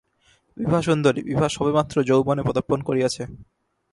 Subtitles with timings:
[0.57, 3.23] বিভা সুন্দরী, বিভা সবেমাত্র যৌবনে পদার্পণ করিয়াছে।